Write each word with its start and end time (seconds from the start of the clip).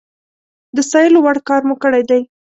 د 0.75 0.77
ستايلو 0.89 1.19
وړ 1.21 1.37
کار 1.47 1.61
مو 1.67 1.75
کړی 1.83 2.03
دی 2.09 2.21